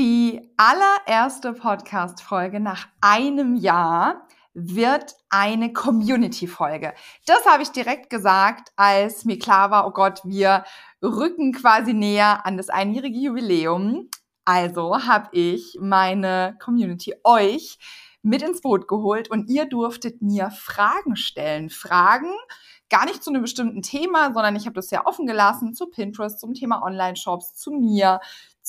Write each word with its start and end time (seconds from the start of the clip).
Die 0.00 0.40
allererste 0.56 1.52
Podcast-Folge 1.52 2.58
nach 2.58 2.88
einem 3.02 3.54
Jahr 3.54 4.26
wird 4.54 5.14
eine 5.28 5.74
Community-Folge. 5.74 6.94
Das 7.26 7.44
habe 7.44 7.62
ich 7.62 7.68
direkt 7.68 8.08
gesagt, 8.08 8.72
als 8.76 9.26
mir 9.26 9.38
klar 9.38 9.70
war, 9.70 9.86
oh 9.86 9.90
Gott, 9.90 10.22
wir 10.24 10.64
rücken 11.02 11.52
quasi 11.52 11.92
näher 11.92 12.46
an 12.46 12.56
das 12.56 12.70
einjährige 12.70 13.18
Jubiläum. 13.18 14.08
Also 14.46 15.04
habe 15.04 15.28
ich 15.32 15.76
meine 15.82 16.56
Community 16.64 17.16
euch 17.22 17.78
mit 18.22 18.40
ins 18.40 18.62
Boot 18.62 18.88
geholt 18.88 19.30
und 19.30 19.50
ihr 19.50 19.66
durftet 19.66 20.22
mir 20.22 20.50
Fragen 20.50 21.14
stellen. 21.14 21.68
Fragen 21.68 22.32
gar 22.90 23.06
nicht 23.06 23.22
zu 23.22 23.30
einem 23.30 23.42
bestimmten 23.42 23.82
Thema, 23.82 24.32
sondern 24.34 24.56
ich 24.56 24.66
habe 24.66 24.74
das 24.74 24.88
sehr 24.88 25.06
offen 25.06 25.26
gelassen 25.26 25.74
zu 25.74 25.86
Pinterest, 25.86 26.40
zum 26.40 26.54
Thema 26.54 26.82
Online-Shops, 26.82 27.54
zu 27.54 27.70
mir, 27.70 28.20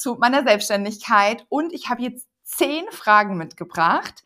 zu 0.01 0.15
meiner 0.15 0.43
Selbstständigkeit 0.43 1.45
und 1.49 1.73
ich 1.73 1.89
habe 1.89 2.01
jetzt 2.01 2.27
zehn 2.43 2.83
Fragen 2.91 3.37
mitgebracht, 3.37 4.23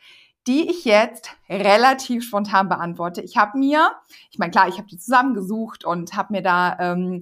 die 0.47 0.69
ich 0.69 0.85
jetzt 0.85 1.31
relativ 1.49 2.23
spontan 2.23 2.69
beantworte. 2.69 3.21
Ich 3.21 3.35
habe 3.35 3.57
mir, 3.57 3.91
ich 4.31 4.37
meine, 4.37 4.51
klar, 4.51 4.67
ich 4.67 4.77
habe 4.77 4.87
die 4.87 4.97
zusammengesucht 4.97 5.85
und 5.85 6.15
habe 6.15 6.33
mir 6.33 6.41
da 6.41 6.77
ähm, 6.79 7.21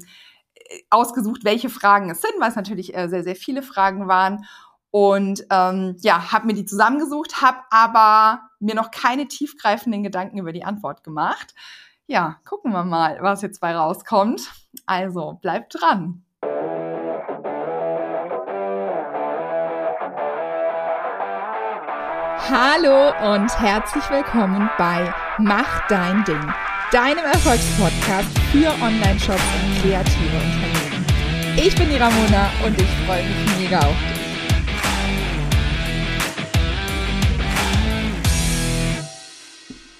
ausgesucht, 0.89 1.43
welche 1.43 1.69
Fragen 1.69 2.09
es 2.09 2.21
sind, 2.21 2.33
weil 2.39 2.49
es 2.49 2.55
natürlich 2.55 2.95
äh, 2.95 3.07
sehr, 3.07 3.23
sehr 3.23 3.35
viele 3.35 3.63
Fragen 3.63 4.07
waren. 4.07 4.45
Und 4.91 5.45
ähm, 5.49 5.95
ja, 6.01 6.31
habe 6.31 6.47
mir 6.47 6.53
die 6.53 6.65
zusammengesucht, 6.65 7.41
habe 7.41 7.59
aber 7.71 8.41
mir 8.59 8.75
noch 8.75 8.91
keine 8.91 9.27
tiefgreifenden 9.27 10.03
Gedanken 10.03 10.37
über 10.37 10.53
die 10.53 10.65
Antwort 10.65 11.03
gemacht. 11.03 11.55
Ja, 12.05 12.39
gucken 12.45 12.73
wir 12.73 12.83
mal, 12.83 13.17
was 13.21 13.41
jetzt 13.41 13.61
bei 13.61 13.75
rauskommt. 13.75 14.51
Also 14.85 15.39
bleibt 15.41 15.81
dran. 15.81 16.23
Hallo 22.55 23.09
und 23.33 23.49
herzlich 23.59 24.07
willkommen 24.11 24.69
bei 24.77 25.11
Mach 25.39 25.87
dein 25.87 26.23
Ding, 26.23 26.53
deinem 26.91 27.25
Erfolgspodcast 27.25 28.29
für 28.51 28.67
Online-Shops 28.79 29.41
und 29.41 29.81
kreative 29.81 30.35
Unternehmen. 30.35 31.05
Ich 31.57 31.75
bin 31.75 31.89
die 31.89 31.95
Ramona 31.95 32.51
und 32.63 32.79
ich 32.79 32.87
freue 33.07 33.23
mich 33.23 33.57
mega 33.57 33.79
auf 33.79 33.95
dich. 34.07 34.21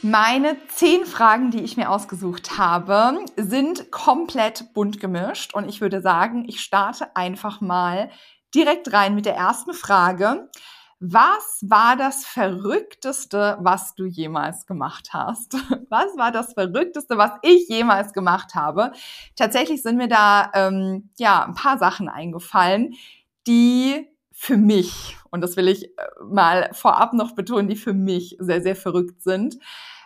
Meine 0.03 0.55
zehn 0.67 1.07
Fragen, 1.07 1.49
die 1.49 1.63
ich 1.63 1.75
mir 1.75 1.89
ausgesucht 1.89 2.59
habe, 2.59 3.25
sind 3.35 3.89
komplett 3.89 4.75
bunt 4.75 4.99
gemischt 4.99 5.55
und 5.55 5.67
ich 5.67 5.81
würde 5.81 6.01
sagen, 6.01 6.45
ich 6.47 6.61
starte 6.61 7.15
einfach 7.15 7.61
mal 7.61 8.11
direkt 8.53 8.93
rein 8.93 9.15
mit 9.15 9.25
der 9.25 9.35
ersten 9.35 9.73
Frage. 9.73 10.49
Was 11.05 11.59
war 11.67 11.97
das 11.97 12.25
Verrückteste, 12.25 13.57
was 13.59 13.93
du 13.93 14.05
jemals 14.05 14.65
gemacht 14.65 15.09
hast? 15.11 15.53
Was 15.89 16.15
war 16.15 16.31
das 16.31 16.53
Verrückteste, 16.53 17.17
was 17.17 17.31
ich 17.41 17.67
jemals 17.67 18.13
gemacht 18.13 18.55
habe? 18.55 18.93
Tatsächlich 19.35 19.83
sind 19.83 19.97
mir 19.97 20.07
da 20.07 20.49
ähm, 20.53 21.09
ja 21.17 21.43
ein 21.43 21.55
paar 21.55 21.77
Sachen 21.77 22.07
eingefallen, 22.07 22.93
die 23.45 24.07
für 24.31 24.55
mich, 24.55 25.17
und 25.29 25.41
das 25.41 25.57
will 25.57 25.67
ich 25.67 25.83
äh, 25.83 25.89
mal 26.23 26.69
vorab 26.71 27.11
noch 27.11 27.35
betonen, 27.35 27.67
die 27.67 27.75
für 27.75 27.93
mich 27.93 28.37
sehr, 28.39 28.61
sehr 28.61 28.77
verrückt 28.77 29.21
sind, 29.21 29.57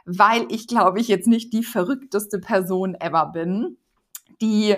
weil 0.05 0.47
ich 0.49 0.67
glaube 0.67 0.99
ich 0.99 1.07
jetzt 1.07 1.27
nicht 1.27 1.53
die 1.53 1.63
verrückteste 1.63 2.39
Person 2.39 2.95
ever 2.95 3.27
bin, 3.27 3.77
die 4.41 4.75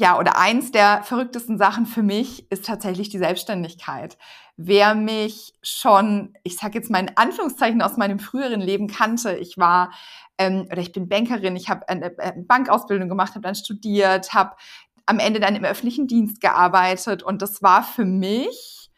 ja, 0.00 0.18
oder 0.18 0.38
eins 0.38 0.72
der 0.72 1.02
verrücktesten 1.02 1.58
Sachen 1.58 1.84
für 1.84 2.02
mich 2.02 2.50
ist 2.50 2.64
tatsächlich 2.64 3.10
die 3.10 3.18
Selbstständigkeit. 3.18 4.16
Wer 4.62 4.94
mich 4.94 5.54
schon, 5.62 6.34
ich 6.42 6.58
sage 6.58 6.78
jetzt 6.78 6.90
mal 6.90 6.98
in 6.98 7.16
Anführungszeichen 7.16 7.80
aus 7.80 7.96
meinem 7.96 8.18
früheren 8.18 8.60
Leben 8.60 8.88
kannte, 8.88 9.34
ich 9.36 9.56
war 9.56 9.90
ähm, 10.36 10.66
oder 10.70 10.82
ich 10.82 10.92
bin 10.92 11.08
Bankerin, 11.08 11.56
ich 11.56 11.70
habe 11.70 11.88
eine, 11.88 12.14
eine 12.18 12.42
Bankausbildung 12.42 13.08
gemacht, 13.08 13.30
habe 13.30 13.40
dann 13.40 13.54
studiert, 13.54 14.34
habe 14.34 14.56
am 15.06 15.18
Ende 15.18 15.40
dann 15.40 15.56
im 15.56 15.64
öffentlichen 15.64 16.06
Dienst 16.06 16.42
gearbeitet. 16.42 17.22
Und 17.22 17.40
das 17.40 17.62
war 17.62 17.82
für 17.82 18.04
mich 18.04 18.90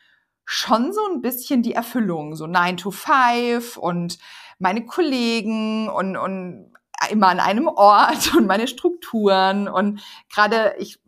schon 0.45 0.93
so 0.93 1.01
ein 1.13 1.23
bisschen 1.23 1.63
die 1.63 1.75
Erfüllung, 1.75 2.35
so 2.35 2.49
9 2.49 2.77
to 2.77 2.91
5 2.91 3.77
und 3.77 4.19
meine 4.59 4.85
Kollegen 4.85 5.89
und, 5.89 6.17
und 6.17 6.73
immer 7.11 7.29
an 7.29 7.39
einem 7.39 7.69
Ort 7.69 8.35
und 8.37 8.47
meine 8.47 8.67
Strukturen. 8.67 9.69
Und 9.69 10.03
gerade 10.29 10.75
ich 10.79 10.99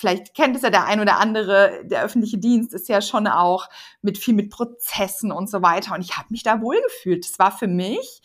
vielleicht 0.00 0.34
kennt 0.34 0.56
es 0.56 0.62
ja 0.62 0.70
der 0.70 0.86
ein 0.86 1.00
oder 1.00 1.18
andere, 1.18 1.82
der 1.84 2.02
öffentliche 2.02 2.38
Dienst 2.38 2.72
ist 2.72 2.88
ja 2.88 3.02
schon 3.02 3.26
auch 3.26 3.68
mit 4.00 4.16
viel 4.16 4.34
mit 4.34 4.50
Prozessen 4.50 5.30
und 5.30 5.50
so 5.50 5.60
weiter 5.60 5.94
und 5.94 6.00
ich 6.00 6.16
habe 6.16 6.28
mich 6.30 6.42
da 6.42 6.62
wohlgefühlt. 6.62 7.24
Das 7.24 7.38
war 7.38 7.52
für 7.52 7.68
mich 7.68 8.22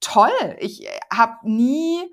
toll. 0.00 0.56
Ich 0.58 0.86
habe 1.12 1.48
nie 1.48 2.12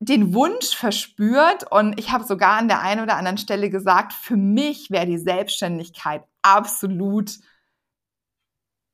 den 0.00 0.34
Wunsch 0.34 0.76
verspürt 0.76 1.72
und 1.72 1.98
ich 1.98 2.12
habe 2.12 2.24
sogar 2.24 2.58
an 2.58 2.68
der 2.68 2.82
einen 2.82 3.02
oder 3.02 3.16
anderen 3.16 3.38
Stelle 3.38 3.70
gesagt, 3.70 4.12
für 4.12 4.36
mich 4.36 4.90
wäre 4.90 5.06
die 5.06 5.18
Selbstständigkeit 5.18 6.22
absolut 6.42 7.38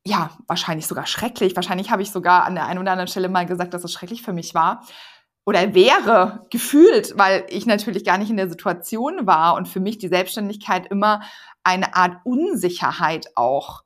ja, 0.06 0.30
wahrscheinlich 0.46 0.86
sogar 0.86 1.06
schrecklich. 1.06 1.56
Wahrscheinlich 1.56 1.90
habe 1.90 2.02
ich 2.02 2.10
sogar 2.10 2.44
an 2.44 2.54
der 2.54 2.66
einen 2.66 2.78
oder 2.78 2.92
anderen 2.92 3.08
Stelle 3.08 3.30
mal 3.30 3.46
gesagt, 3.46 3.72
dass 3.72 3.84
es 3.84 3.92
schrecklich 3.92 4.22
für 4.22 4.34
mich 4.34 4.54
war. 4.54 4.84
Oder 5.46 5.74
wäre 5.74 6.46
gefühlt, 6.50 7.18
weil 7.18 7.44
ich 7.48 7.66
natürlich 7.66 8.04
gar 8.04 8.18
nicht 8.18 8.30
in 8.30 8.36
der 8.36 8.48
Situation 8.48 9.26
war 9.26 9.54
und 9.54 9.68
für 9.68 9.80
mich 9.80 9.98
die 9.98 10.08
Selbstständigkeit 10.08 10.86
immer 10.86 11.22
eine 11.62 11.94
Art 11.96 12.16
Unsicherheit 12.24 13.28
auch 13.34 13.84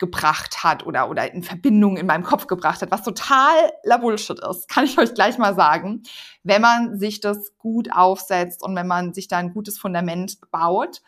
gebracht 0.00 0.64
hat 0.64 0.84
oder, 0.84 1.10
oder 1.10 1.32
in 1.32 1.42
Verbindung 1.42 1.96
in 1.96 2.06
meinem 2.06 2.24
Kopf 2.24 2.46
gebracht 2.46 2.82
hat, 2.82 2.90
was 2.90 3.04
total 3.04 3.54
la 3.84 3.98
Bullshit 3.98 4.40
ist, 4.40 4.68
kann 4.68 4.84
ich 4.84 4.98
euch 4.98 5.14
gleich 5.14 5.38
mal 5.38 5.54
sagen. 5.54 6.02
Wenn 6.42 6.62
man 6.62 6.98
sich 6.98 7.20
das 7.20 7.56
gut 7.58 7.92
aufsetzt 7.92 8.64
und 8.64 8.74
wenn 8.74 8.86
man 8.86 9.12
sich 9.12 9.28
da 9.28 9.36
ein 9.36 9.52
gutes 9.52 9.78
Fundament 9.78 10.38
baut, 10.50 11.02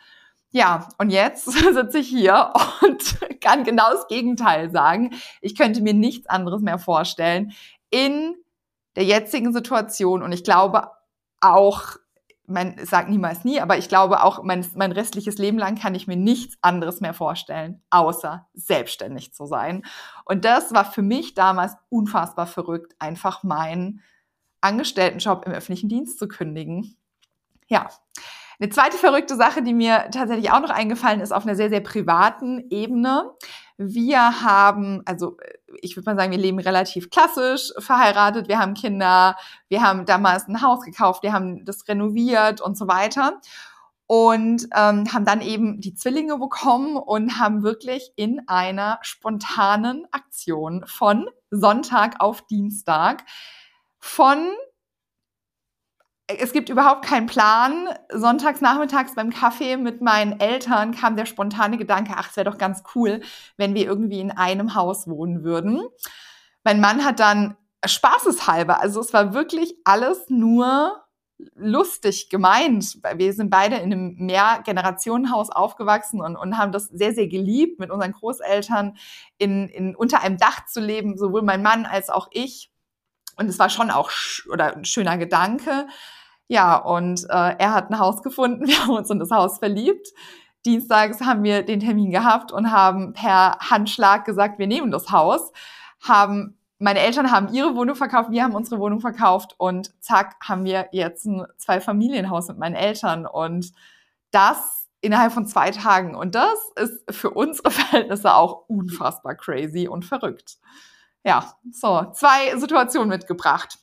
ja, 0.51 0.87
und 0.99 1.09
jetzt 1.09 1.45
sitze 1.73 1.97
ich 1.97 2.07
hier 2.07 2.53
und 2.81 3.19
kann 3.41 3.63
genau 3.63 3.91
das 3.91 4.07
Gegenteil 4.07 4.71
sagen. 4.71 5.15
Ich 5.41 5.55
könnte 5.55 5.81
mir 5.81 5.95
nichts 5.95 6.29
anderes 6.29 6.61
mehr 6.61 6.77
vorstellen 6.77 7.51
in 7.89 8.35
der 8.95 9.05
jetzigen 9.05 9.53
Situation. 9.53 10.23
Und 10.23 10.31
ich 10.31 10.43
glaube 10.43 10.89
auch, 11.41 11.97
man 12.45 12.75
sagt 12.85 13.09
niemals 13.09 13.45
nie, 13.45 13.61
aber 13.61 13.77
ich 13.77 13.87
glaube 13.87 14.21
auch, 14.23 14.43
mein, 14.43 14.65
mein 14.75 14.91
restliches 14.91 15.37
Leben 15.37 15.57
lang 15.57 15.75
kann 15.75 15.95
ich 15.95 16.07
mir 16.07 16.17
nichts 16.17 16.57
anderes 16.61 16.99
mehr 16.99 17.13
vorstellen, 17.13 17.81
außer 17.89 18.47
selbstständig 18.53 19.33
zu 19.33 19.45
sein. 19.45 19.83
Und 20.25 20.43
das 20.43 20.73
war 20.73 20.85
für 20.85 21.01
mich 21.01 21.35
damals 21.35 21.75
unfassbar 21.89 22.47
verrückt, 22.47 22.95
einfach 22.99 23.43
meinen 23.43 24.01
Angestelltenjob 24.61 25.45
im 25.45 25.53
öffentlichen 25.53 25.89
Dienst 25.89 26.19
zu 26.19 26.27
kündigen. 26.27 26.97
Ja. 27.67 27.89
Eine 28.59 28.69
zweite 28.69 28.97
verrückte 28.97 29.35
Sache, 29.35 29.63
die 29.63 29.73
mir 29.73 30.09
tatsächlich 30.11 30.51
auch 30.51 30.61
noch 30.61 30.69
eingefallen 30.69 31.21
ist, 31.21 31.31
auf 31.31 31.43
einer 31.43 31.55
sehr, 31.55 31.69
sehr 31.69 31.81
privaten 31.81 32.69
Ebene. 32.69 33.31
Wir 33.77 34.41
haben, 34.41 35.01
also 35.05 35.37
ich 35.81 35.95
würde 35.95 36.11
mal 36.11 36.17
sagen, 36.17 36.31
wir 36.31 36.37
leben 36.37 36.59
relativ 36.59 37.09
klassisch 37.09 37.71
verheiratet, 37.79 38.47
wir 38.47 38.59
haben 38.59 38.73
Kinder, 38.73 39.35
wir 39.67 39.81
haben 39.81 40.05
damals 40.05 40.47
ein 40.47 40.61
Haus 40.61 40.81
gekauft, 40.83 41.23
wir 41.23 41.33
haben 41.33 41.65
das 41.65 41.87
renoviert 41.87 42.61
und 42.61 42.77
so 42.77 42.87
weiter. 42.87 43.39
Und 44.05 44.67
ähm, 44.75 45.11
haben 45.13 45.25
dann 45.25 45.41
eben 45.41 45.79
die 45.79 45.95
Zwillinge 45.95 46.37
bekommen 46.37 46.97
und 46.97 47.39
haben 47.39 47.63
wirklich 47.63 48.11
in 48.15 48.41
einer 48.47 48.99
spontanen 49.01 50.05
Aktion 50.11 50.85
von 50.85 51.27
Sonntag 51.49 52.19
auf 52.19 52.45
Dienstag 52.45 53.23
von 53.99 54.49
es 56.27 56.53
gibt 56.53 56.69
überhaupt 56.69 57.05
keinen 57.05 57.27
Plan. 57.27 57.89
Sonntags 58.09 58.61
nachmittags 58.61 59.15
beim 59.15 59.29
Kaffee 59.29 59.77
mit 59.77 60.01
meinen 60.01 60.39
Eltern 60.39 60.93
kam 60.93 61.15
der 61.15 61.25
spontane 61.25 61.77
Gedanke, 61.77 62.13
ach, 62.15 62.29
es 62.29 62.37
wäre 62.37 62.49
doch 62.49 62.57
ganz 62.57 62.83
cool, 62.95 63.21
wenn 63.57 63.73
wir 63.73 63.85
irgendwie 63.85 64.19
in 64.19 64.31
einem 64.31 64.75
Haus 64.75 65.07
wohnen 65.07 65.43
würden. 65.43 65.81
Mein 66.63 66.79
Mann 66.79 67.03
hat 67.03 67.19
dann 67.19 67.57
spaßeshalber, 67.85 68.79
also 68.81 69.01
es 69.01 69.11
war 69.13 69.33
wirklich 69.33 69.75
alles 69.83 70.29
nur 70.29 71.03
lustig 71.55 72.29
gemeint. 72.29 72.99
Wir 73.15 73.33
sind 73.33 73.49
beide 73.49 73.75
in 73.75 73.91
einem 73.91 74.15
Mehrgenerationenhaus 74.17 75.49
aufgewachsen 75.49 76.21
und, 76.21 76.37
und 76.37 76.57
haben 76.57 76.71
das 76.71 76.85
sehr, 76.85 77.13
sehr 77.13 77.27
geliebt, 77.27 77.79
mit 77.79 77.91
unseren 77.91 78.13
Großeltern 78.13 78.97
in, 79.37 79.67
in, 79.67 79.95
unter 79.95 80.21
einem 80.21 80.37
Dach 80.37 80.65
zu 80.67 80.79
leben, 80.79 81.17
sowohl 81.17 81.41
mein 81.41 81.61
Mann 81.61 81.85
als 81.85 82.09
auch 82.09 82.29
ich. 82.31 82.71
Und 83.35 83.49
es 83.49 83.59
war 83.59 83.69
schon 83.69 83.91
auch 83.91 84.11
oder 84.49 84.75
ein 84.75 84.85
schöner 84.85 85.17
Gedanke. 85.17 85.87
Ja, 86.47 86.75
und 86.75 87.23
äh, 87.29 87.55
er 87.57 87.73
hat 87.73 87.89
ein 87.89 87.99
Haus 87.99 88.21
gefunden. 88.21 88.67
Wir 88.67 88.79
haben 88.79 88.91
uns 88.91 89.09
in 89.09 89.19
das 89.19 89.31
Haus 89.31 89.59
verliebt. 89.59 90.09
Dienstags 90.65 91.19
haben 91.19 91.43
wir 91.43 91.63
den 91.63 91.81
Termin 91.81 92.09
gehabt 92.09 92.53
und 92.53 92.71
haben 92.71 93.11
per 93.11 93.57
Handschlag 93.59 94.23
gesagt, 94.23 94.59
wir 94.59 94.67
nehmen 94.67 94.91
das 94.91 95.11
Haus. 95.11 95.51
Haben 96.01 96.57
meine 96.79 96.99
Eltern 96.99 97.31
haben 97.31 97.53
ihre 97.53 97.75
Wohnung 97.75 97.95
verkauft, 97.95 98.31
wir 98.31 98.43
haben 98.43 98.55
unsere 98.55 98.79
Wohnung 98.79 98.99
verkauft 98.99 99.55
und 99.57 99.93
zack 100.01 100.35
haben 100.41 100.65
wir 100.65 100.89
jetzt 100.91 101.25
ein 101.25 101.45
Zwei-Familienhaus 101.57 102.49
mit 102.49 102.57
meinen 102.57 102.75
Eltern 102.75 103.25
und 103.25 103.71
das 104.31 104.89
innerhalb 104.99 105.31
von 105.31 105.45
zwei 105.45 105.71
Tagen. 105.71 106.15
Und 106.15 106.35
das 106.35 106.59
ist 106.75 107.03
für 107.09 107.29
unsere 107.29 107.71
Verhältnisse 107.71 108.33
auch 108.33 108.65
unfassbar 108.67 109.35
crazy 109.35 109.87
und 109.87 110.05
verrückt. 110.05 110.57
Ja, 111.23 111.53
so, 111.71 112.11
zwei 112.13 112.57
Situationen 112.57 113.09
mitgebracht. 113.09 113.79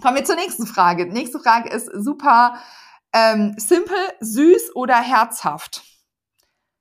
Kommen 0.00 0.16
wir 0.16 0.24
zur 0.24 0.36
nächsten 0.36 0.66
Frage. 0.66 1.06
Nächste 1.06 1.38
Frage 1.38 1.70
ist 1.70 1.90
super 1.94 2.58
ähm, 3.12 3.54
simpel, 3.56 3.96
süß 4.20 4.74
oder 4.74 4.96
herzhaft. 4.96 5.82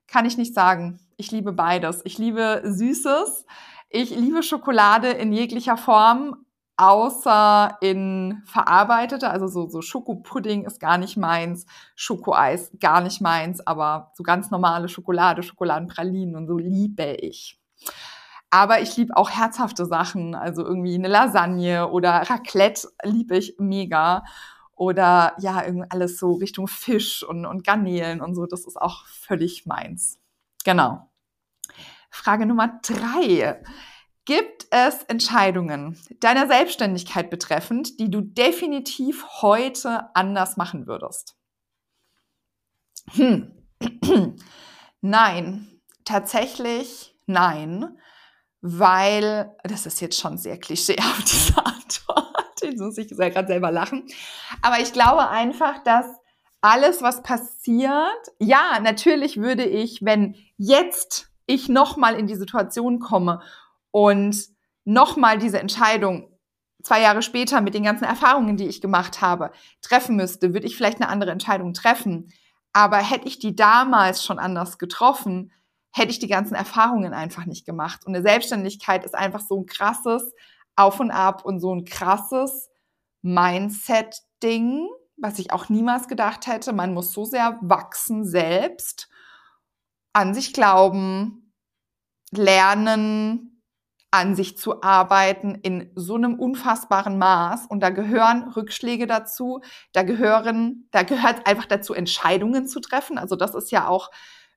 Kann 0.08 0.26
ich 0.26 0.38
nicht 0.38 0.54
sagen. 0.54 1.00
Ich 1.18 1.32
liebe 1.32 1.54
beides. 1.54 2.02
Ich 2.04 2.18
liebe 2.18 2.62
Süßes. 2.66 3.46
Ich 3.90 4.10
liebe 4.10 4.42
Schokolade 4.42 5.10
in 5.10 5.34
jeglicher 5.34 5.78
Form, 5.78 6.46
außer 6.78 7.78
in 7.82 8.42
verarbeitete. 8.46 9.30
Also 9.30 9.48
so, 9.48 9.68
so 9.68 9.82
Schokopudding 9.82 10.66
ist 10.66 10.80
gar 10.80 10.98
nicht 10.98 11.18
meins, 11.18 11.66
Schokoeis 11.96 12.72
gar 12.80 13.02
nicht 13.02 13.22
meins, 13.22 13.66
aber 13.68 14.12
so 14.16 14.24
ganz 14.24 14.50
normale 14.50 14.88
Schokolade, 14.90 15.44
Schokoladenpralinen 15.44 16.36
und 16.36 16.48
so 16.48 16.58
liebe 16.58 17.18
ich. 17.22 17.60
Aber 18.54 18.82
ich 18.82 18.98
liebe 18.98 19.16
auch 19.16 19.30
herzhafte 19.30 19.86
Sachen, 19.86 20.36
also 20.36 20.64
irgendwie 20.64 20.96
eine 20.96 21.08
Lasagne 21.08 21.90
oder 21.90 22.30
Raclette 22.30 22.90
liebe 23.02 23.38
ich 23.38 23.56
mega. 23.58 24.26
Oder 24.76 25.36
ja, 25.40 25.64
alles 25.90 26.20
so 26.20 26.34
Richtung 26.34 26.68
Fisch 26.68 27.24
und, 27.24 27.46
und 27.46 27.64
Garnelen 27.64 28.20
und 28.20 28.36
so, 28.36 28.46
das 28.46 28.66
ist 28.66 28.76
auch 28.76 29.06
völlig 29.06 29.66
meins. 29.66 30.20
Genau. 30.66 31.10
Frage 32.10 32.46
Nummer 32.46 32.80
drei. 32.84 33.64
Gibt 34.26 34.68
es 34.70 35.04
Entscheidungen 35.04 35.98
deiner 36.20 36.48
Selbstständigkeit 36.48 37.30
betreffend, 37.30 38.00
die 38.00 38.12
du 38.12 38.22
definitiv 38.22 39.26
heute 39.42 40.14
anders 40.14 40.58
machen 40.58 40.88
würdest? 40.88 41.38
Hm. 43.12 43.52
nein, 45.02 45.82
tatsächlich 46.04 47.16
nein 47.26 47.98
weil, 48.62 49.56
das 49.64 49.86
ist 49.86 50.02
jetzt 50.02 50.20
schon 50.20 50.38
sehr 50.38 50.60
klischeehaft, 50.60 51.24
diese 51.32 51.58
Antwort, 51.58 52.62
jetzt 52.62 52.80
muss 52.80 52.98
ich 52.98 53.10
gerade 53.10 53.48
selber 53.48 53.72
lachen, 53.72 54.06
aber 54.62 54.80
ich 54.80 54.94
glaube 54.94 55.28
einfach, 55.30 55.84
dass 55.84 56.06
alles, 56.62 57.02
was 57.02 57.24
passiert, 57.24 58.32
ja, 58.40 58.80
natürlich 58.82 59.38
würde 59.38 59.64
ich, 59.64 60.06
wenn 60.06 60.36
jetzt 60.58 61.32
ich 61.48 61.70
nochmal 61.70 62.16
in 62.16 62.28
die 62.28 62.36
Situation 62.36 63.00
komme 63.00 63.42
und 63.90 64.38
nochmal 64.86 65.40
diese 65.40 65.60
Entscheidung 65.60 66.32
zwei 66.84 67.02
Jahre 67.02 67.22
später 67.22 67.62
mit 67.62 67.74
den 67.74 67.84
ganzen 67.84 68.06
Erfahrungen, 68.06 68.58
die 68.58 68.68
ich 68.68 68.82
gemacht 68.82 69.22
habe, 69.22 69.52
treffen 69.82 70.16
müsste, 70.16 70.54
würde 70.54 70.68
ich 70.68 70.76
vielleicht 70.76 71.02
eine 71.02 71.10
andere 71.10 71.32
Entscheidung 71.32 71.74
treffen. 71.74 72.32
Aber 72.74 72.98
hätte 72.98 73.28
ich 73.28 73.40
die 73.40 73.56
damals 73.56 74.24
schon 74.24 74.40
anders 74.40 74.78
getroffen, 74.78 75.52
hätte 75.92 76.12
ich 76.12 76.20
die 76.20 76.28
ganzen 76.28 76.56
Erfahrungen 76.56 77.14
einfach 77.14 77.46
nicht 77.46 77.66
gemacht. 77.66 78.06
Und 78.06 78.16
eine 78.16 78.24
Selbstständigkeit 78.24 79.04
ist 79.04 79.16
einfach 79.16 79.42
so 79.42 79.60
ein 79.60 79.66
krasses 79.66 80.34
Auf 80.76 81.00
und 81.00 81.12
Ab 81.12 81.46
und 81.46 81.60
so 81.60 81.74
ein 81.74 81.86
krasses 81.86 82.70
Mindset-Ding, 83.22 84.88
was 85.18 85.40
ich 85.40 85.52
auch 85.52 85.70
niemals 85.70 86.08
gedacht 86.08 86.48
hätte. 86.48 86.74
Man 86.74 86.94
muss 86.94 87.12
so 87.12 87.26
sehr 87.26 87.58
wachsen 87.62 88.26
selbst, 88.26 89.10
an 90.14 90.34
sich 90.34 90.54
glauben, 90.54 91.54
lernen, 92.32 93.52
an 94.12 94.36
sich 94.36 94.58
zu 94.58 94.82
arbeiten 94.82 95.56
in 95.56 95.90
so 95.96 96.16
einem 96.16 96.36
unfassbaren 96.36 97.18
Maß. 97.18 97.68
Und 97.68 97.82
da 97.82 97.90
gehören 97.90 98.50
Rückschläge 98.50 99.08
dazu. 99.08 99.62
Da 99.94 100.04
gehören, 100.04 100.88
da 100.92 101.04
gehört 101.04 101.48
einfach 101.48 101.66
dazu, 101.66 101.94
Entscheidungen 101.94 102.68
zu 102.68 102.82
treffen. 102.82 103.18
Also 103.18 103.38
das 103.38 103.56
ist 103.56 103.72
ja 103.72 103.88
auch 103.88 104.12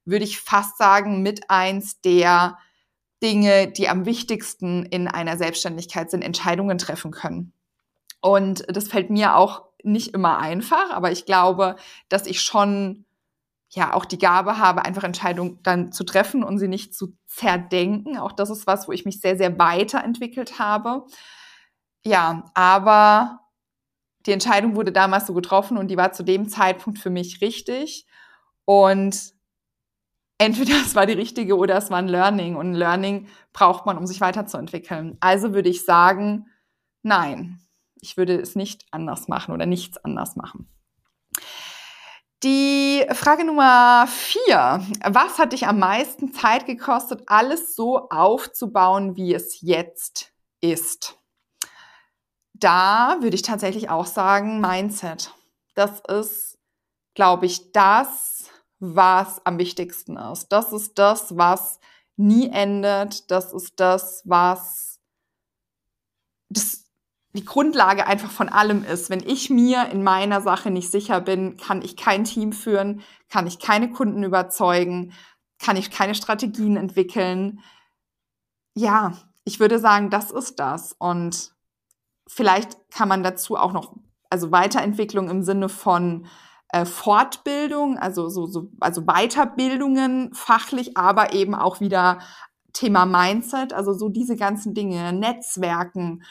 würde 0.05 0.25
ich 0.25 0.41
fast 0.41 0.79
sagen, 0.79 1.23
mit 1.23 1.51
eins 1.51 2.01
der 2.01 2.59
Dinge, 3.23 3.69
die 3.69 3.89
am 3.89 4.05
wichtigsten 4.07 4.85
in 4.85 5.09
einer 5.09 5.37
Selbstständigkeit 5.37 6.11
sind, 6.11 6.23
Entscheidungen 6.23 6.79
treffen 6.79 7.11
können. 7.11 7.53
Und 8.21 8.65
das 8.69 8.89
fällt 8.89 9.11
mir 9.11 9.37
auch 9.37 9.65
nicht 9.83 10.15
immer 10.15 10.39
einfach, 10.39 10.91
aber 10.91 11.13
ich 11.13 11.27
glaube, 11.27 11.77
dass 12.09 12.27
ich 12.27 12.41
schon 12.41 13.05
ja 13.71 13.93
auch 13.93 14.05
die 14.05 14.19
Gabe 14.19 14.59
habe, 14.59 14.85
einfach 14.85 15.05
Entscheidungen 15.05 15.59
dann 15.63 15.93
zu 15.93 16.05
treffen 16.05 16.45
und 16.45 16.59
sie 16.59 16.69
nicht 16.69 16.95
zu 16.95 17.17
zerdenken. 17.27 18.19
Auch 18.19 18.33
das 18.33 18.51
ist 18.51 18.67
was, 18.67 18.89
wo 18.89 18.93
ich 18.93 19.05
mich 19.05 19.21
sehr, 19.21 19.37
sehr 19.37 19.59
weiterentwickelt 19.59 20.59
habe. 20.59 21.07
Ja, 22.05 22.51
aber 22.55 23.41
die 24.27 24.33
Entscheidung 24.33 24.77
wurde 24.77 24.93
damals 24.93 25.27
so 25.27 25.35
getroffen 25.35 25.77
und 25.77 25.89
die 25.89 25.97
war 25.97 26.13
zu 26.13 26.23
dem 26.23 26.49
Zeitpunkt 26.49 26.99
für 26.99 27.11
mich 27.11 27.41
richtig. 27.41 28.07
Und 28.65 29.35
entweder 30.39 30.75
es 30.77 30.95
war 30.95 31.07
die 31.07 31.13
richtige 31.13 31.57
oder 31.57 31.77
es 31.77 31.91
war 31.91 31.99
ein 31.99 32.09
Learning. 32.09 32.57
Und 32.57 32.73
ein 32.73 32.75
Learning 32.75 33.29
braucht 33.53 33.87
man, 33.87 33.99
um 33.99 34.07
sich 34.07 34.21
weiterzuentwickeln. 34.21 35.17
Also 35.21 35.55
würde 35.55 35.69
ich 35.69 35.85
sagen, 35.85 36.47
nein, 37.03 37.61
ich 38.01 38.17
würde 38.17 38.41
es 38.41 38.55
nicht 38.55 38.85
anders 38.91 39.29
machen 39.29 39.55
oder 39.55 39.67
nichts 39.67 39.99
anders 39.99 40.37
machen. 40.37 40.69
Die 42.43 43.07
Frage 43.13 43.45
Nummer 43.47 44.07
vier. 44.07 44.85
Was 45.03 45.39
hat 45.39 45.55
dich 45.55 45.67
am 45.67 45.79
meisten 45.79 46.35
Zeit 46.35 46.67
gekostet, 46.67 47.23
alles 47.27 47.75
so 47.75 48.11
aufzubauen, 48.11 49.17
wie 49.17 49.33
es 49.33 49.63
jetzt 49.63 50.35
ist? 50.61 51.19
Da 52.53 53.17
würde 53.21 53.35
ich 53.35 53.43
tatsächlich 53.43 53.89
auch 53.89 54.05
sagen, 54.05 54.61
Mindset. 54.61 55.33
Das 55.75 56.01
ist, 56.01 56.59
glaube 57.15 57.47
ich, 57.47 57.73
das, 57.73 58.51
was 58.93 59.45
am 59.47 59.59
wichtigsten 59.59 60.17
ist. 60.17 60.49
Das 60.49 60.73
ist 60.73 60.99
das, 60.99 61.37
was 61.37 61.81
nie 62.17 62.51
endet. 62.51 63.31
Das 63.31 63.53
ist 63.53 63.81
das, 63.81 64.23
was 64.25 65.01
das 66.49 66.85
die 67.35 67.45
Grundlage 67.45 68.07
einfach 68.07 68.31
von 68.31 68.49
allem 68.49 68.85
ist. 68.85 69.11
Wenn 69.11 69.23
ich 69.27 69.51
mir 69.51 69.89
in 69.91 70.05
meiner 70.05 70.41
Sache 70.41 70.71
nicht 70.71 70.91
sicher 70.91 71.21
bin, 71.21 71.57
kann 71.57 71.83
ich 71.83 71.97
kein 71.97 72.25
Team 72.25 72.53
führen, 72.53 73.03
kann 73.29 73.49
ich 73.49 73.59
keine 73.59 73.91
Kunden 73.91 74.23
überzeugen, 74.23 75.13
kann 75.59 75.77
ich 75.77 75.91
keine 75.91 76.15
Strategien 76.15 76.77
entwickeln. 76.77 77.61
Ja, 78.75 79.15
ich 79.45 79.59
würde 79.59 79.81
sagen, 79.81 80.11
das 80.11 80.31
ist 80.31 80.61
das. 80.61 80.95
Und 80.97 81.53
vielleicht 82.29 82.79
kann 82.91 83.09
man 83.09 83.25
dazu 83.25 83.57
auch 83.57 83.73
noch, 83.73 83.97
also 84.31 84.53
Weiterentwicklung 84.53 85.29
im 85.29 85.43
Sinne 85.43 85.69
von 85.69 86.27
äh, 86.75 86.87
Fortbildung, 86.87 87.99
also 87.99 88.29
so, 88.29 88.47
so, 88.47 88.69
also 88.81 89.03
Weiterbildungen 89.03 90.35
fachlich, 90.35 90.97
aber 90.97 91.33
eben 91.33 91.55
auch 91.55 91.79
wieder 91.79 92.19
Thema 92.73 93.07
Mindset, 93.07 93.73
also 93.73 93.93
so 93.93 94.09
diese 94.09 94.35
ganzen 94.35 94.75
Dinge, 94.75 95.13
Netzwerken, 95.13 96.25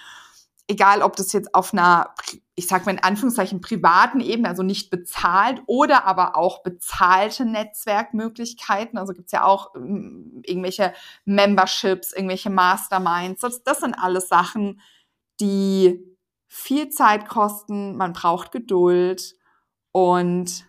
egal 0.67 1.01
ob 1.01 1.15
das 1.15 1.31
jetzt 1.31 1.55
auf 1.55 1.71
einer, 1.71 2.13
ich 2.55 2.67
sag 2.67 2.85
mal 2.85 2.91
in 2.91 3.03
Anführungszeichen, 3.03 3.61
privaten 3.61 4.19
Ebene, 4.19 4.49
also 4.49 4.63
nicht 4.63 4.89
bezahlt 4.89 5.61
oder 5.65 6.03
aber 6.03 6.35
auch 6.35 6.61
bezahlte 6.61 7.45
Netzwerkmöglichkeiten. 7.45 8.99
Also 8.99 9.13
gibt's 9.13 9.31
ja 9.31 9.45
auch 9.45 9.73
ähm, 9.77 10.41
irgendwelche 10.45 10.93
Memberships, 11.23 12.11
irgendwelche 12.11 12.49
Masterminds. 12.49 13.39
Das, 13.39 13.63
das 13.63 13.77
sind 13.77 13.93
alles 13.93 14.27
Sachen, 14.27 14.81
die 15.39 16.03
viel 16.49 16.89
Zeit 16.89 17.29
kosten, 17.29 17.95
man 17.95 18.11
braucht 18.11 18.51
Geduld 18.51 19.37
und 19.93 20.65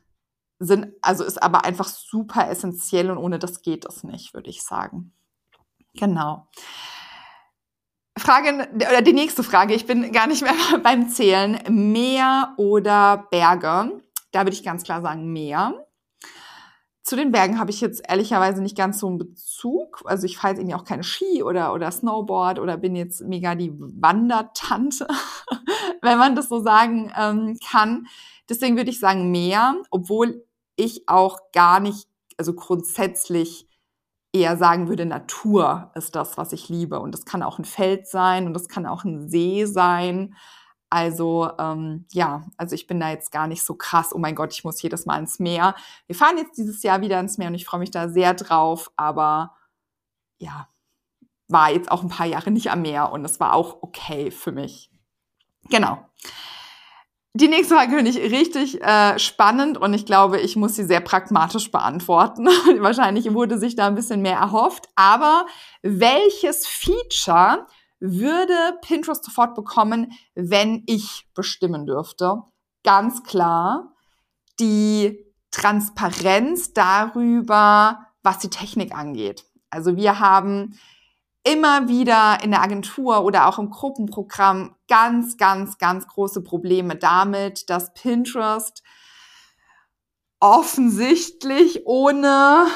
sind, 0.60 0.92
also 1.02 1.24
ist 1.24 1.42
aber 1.42 1.64
einfach 1.64 1.88
super 1.88 2.48
essentiell 2.48 3.10
und 3.10 3.18
ohne 3.18 3.40
das 3.40 3.62
geht 3.62 3.84
es 3.84 4.04
nicht, 4.04 4.34
würde 4.34 4.50
ich 4.50 4.62
sagen. 4.62 5.12
Genau. 5.94 6.48
Frage, 8.16 8.68
oder 8.74 9.02
die 9.02 9.12
nächste 9.12 9.42
Frage, 9.42 9.74
ich 9.74 9.86
bin 9.86 10.12
gar 10.12 10.28
nicht 10.28 10.42
mehr 10.42 10.54
beim 10.82 11.08
Zählen. 11.08 11.58
Meer 11.68 12.54
oder 12.56 13.26
Berge? 13.30 14.00
Da 14.30 14.40
würde 14.40 14.52
ich 14.52 14.64
ganz 14.64 14.84
klar 14.84 15.02
sagen 15.02 15.32
Meer. 15.32 15.86
Zu 17.04 17.16
den 17.16 17.32
Bergen 17.32 17.58
habe 17.58 17.70
ich 17.70 17.82
jetzt 17.82 18.02
ehrlicherweise 18.08 18.62
nicht 18.62 18.78
ganz 18.78 18.98
so 18.98 19.06
einen 19.06 19.18
Bezug. 19.18 20.00
Also 20.06 20.24
ich 20.24 20.38
fahre 20.38 20.54
jetzt 20.54 20.60
irgendwie 20.60 20.74
auch 20.74 20.84
keine 20.84 21.04
Ski 21.04 21.42
oder, 21.42 21.74
oder 21.74 21.90
Snowboard 21.90 22.58
oder 22.58 22.78
bin 22.78 22.96
jetzt 22.96 23.20
mega 23.20 23.54
die 23.54 23.74
Wandertante, 23.78 25.06
wenn 26.00 26.16
man 26.16 26.34
das 26.34 26.48
so 26.48 26.62
sagen 26.62 27.12
ähm, 27.14 27.58
kann. 27.70 28.06
Deswegen 28.48 28.78
würde 28.78 28.88
ich 28.88 29.00
sagen 29.00 29.30
mehr, 29.30 29.76
obwohl 29.90 30.46
ich 30.76 31.06
auch 31.06 31.52
gar 31.52 31.78
nicht, 31.78 32.08
also 32.38 32.54
grundsätzlich 32.54 33.68
eher 34.32 34.56
sagen 34.56 34.88
würde, 34.88 35.04
Natur 35.04 35.92
ist 35.94 36.16
das, 36.16 36.38
was 36.38 36.54
ich 36.54 36.70
liebe. 36.70 37.00
Und 37.00 37.12
das 37.12 37.26
kann 37.26 37.42
auch 37.42 37.58
ein 37.58 37.66
Feld 37.66 38.08
sein 38.08 38.46
und 38.46 38.54
das 38.54 38.68
kann 38.68 38.86
auch 38.86 39.04
ein 39.04 39.28
See 39.28 39.66
sein. 39.66 40.34
Also 40.94 41.50
ähm, 41.58 42.06
ja, 42.12 42.44
also 42.56 42.76
ich 42.76 42.86
bin 42.86 43.00
da 43.00 43.10
jetzt 43.10 43.32
gar 43.32 43.48
nicht 43.48 43.64
so 43.64 43.74
krass, 43.74 44.14
oh 44.14 44.18
mein 44.18 44.36
Gott, 44.36 44.52
ich 44.52 44.62
muss 44.62 44.80
jedes 44.80 45.06
Mal 45.06 45.18
ins 45.18 45.40
Meer. 45.40 45.74
Wir 46.06 46.14
fahren 46.14 46.38
jetzt 46.38 46.56
dieses 46.56 46.84
Jahr 46.84 47.00
wieder 47.00 47.18
ins 47.18 47.36
Meer 47.36 47.48
und 47.48 47.56
ich 47.56 47.66
freue 47.66 47.80
mich 47.80 47.90
da 47.90 48.08
sehr 48.08 48.32
drauf, 48.32 48.92
aber 48.94 49.56
ja, 50.38 50.68
war 51.48 51.72
jetzt 51.72 51.90
auch 51.90 52.04
ein 52.04 52.10
paar 52.10 52.26
Jahre 52.26 52.52
nicht 52.52 52.70
am 52.70 52.82
Meer 52.82 53.10
und 53.10 53.24
es 53.24 53.40
war 53.40 53.54
auch 53.54 53.82
okay 53.82 54.30
für 54.30 54.52
mich. 54.52 54.88
Genau. 55.68 55.98
Die 57.32 57.48
nächste 57.48 57.74
Frage 57.74 57.96
finde 57.96 58.12
ich 58.12 58.18
richtig 58.18 58.80
äh, 58.80 59.18
spannend 59.18 59.76
und 59.76 59.94
ich 59.94 60.06
glaube, 60.06 60.38
ich 60.38 60.54
muss 60.54 60.76
sie 60.76 60.84
sehr 60.84 61.00
pragmatisch 61.00 61.72
beantworten. 61.72 62.46
Wahrscheinlich 62.78 63.34
wurde 63.34 63.58
sich 63.58 63.74
da 63.74 63.88
ein 63.88 63.96
bisschen 63.96 64.22
mehr 64.22 64.38
erhofft. 64.38 64.88
Aber 64.94 65.46
welches 65.82 66.68
Feature 66.68 67.66
würde 68.06 68.78
Pinterest 68.82 69.24
sofort 69.24 69.54
bekommen, 69.54 70.12
wenn 70.34 70.82
ich 70.86 71.26
bestimmen 71.34 71.86
dürfte? 71.86 72.42
Ganz 72.82 73.22
klar 73.22 73.94
die 74.60 75.24
Transparenz 75.50 76.74
darüber, 76.74 78.06
was 78.22 78.38
die 78.38 78.50
Technik 78.50 78.94
angeht. 78.94 79.46
Also 79.70 79.96
wir 79.96 80.20
haben 80.20 80.78
immer 81.44 81.88
wieder 81.88 82.42
in 82.42 82.50
der 82.50 82.62
Agentur 82.62 83.24
oder 83.24 83.46
auch 83.46 83.58
im 83.58 83.70
Gruppenprogramm 83.70 84.74
ganz, 84.86 85.36
ganz, 85.36 85.78
ganz 85.78 86.06
große 86.06 86.42
Probleme 86.42 86.96
damit, 86.96 87.70
dass 87.70 87.94
Pinterest 87.94 88.82
offensichtlich 90.40 91.86
ohne 91.86 92.66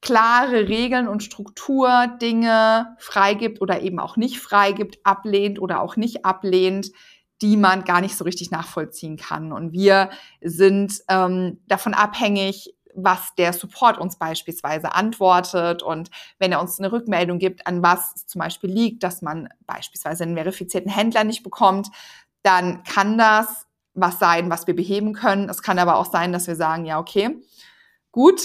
klare 0.00 0.68
Regeln 0.68 1.08
und 1.08 1.22
Struktur 1.22 2.06
Dinge 2.20 2.96
freigibt 2.98 3.60
oder 3.60 3.80
eben 3.80 3.98
auch 3.98 4.16
nicht 4.16 4.38
freigibt, 4.38 4.98
ablehnt 5.04 5.60
oder 5.60 5.80
auch 5.80 5.96
nicht 5.96 6.24
ablehnt, 6.24 6.92
die 7.42 7.56
man 7.56 7.84
gar 7.84 8.00
nicht 8.00 8.16
so 8.16 8.24
richtig 8.24 8.50
nachvollziehen 8.50 9.16
kann. 9.16 9.52
Und 9.52 9.72
wir 9.72 10.10
sind 10.40 11.00
ähm, 11.08 11.60
davon 11.66 11.94
abhängig, 11.94 12.74
was 12.94 13.34
der 13.36 13.52
Support 13.52 13.98
uns 13.98 14.18
beispielsweise 14.18 14.94
antwortet 14.94 15.82
und 15.82 16.10
wenn 16.38 16.50
er 16.50 16.60
uns 16.60 16.78
eine 16.78 16.90
Rückmeldung 16.90 17.38
gibt, 17.38 17.66
an 17.66 17.82
was 17.82 18.12
es 18.16 18.26
zum 18.26 18.40
Beispiel 18.40 18.70
liegt, 18.70 19.04
dass 19.04 19.22
man 19.22 19.48
beispielsweise 19.66 20.24
einen 20.24 20.36
verifizierten 20.36 20.90
Händler 20.90 21.22
nicht 21.22 21.44
bekommt, 21.44 21.88
dann 22.42 22.82
kann 22.82 23.18
das 23.18 23.66
was 23.94 24.18
sein, 24.18 24.50
was 24.50 24.66
wir 24.66 24.74
beheben 24.74 25.12
können. 25.12 25.48
Es 25.48 25.62
kann 25.62 25.78
aber 25.78 25.96
auch 25.96 26.10
sein, 26.10 26.32
dass 26.32 26.46
wir 26.46 26.56
sagen, 26.56 26.84
ja, 26.84 26.98
okay, 26.98 27.36
gut, 28.12 28.40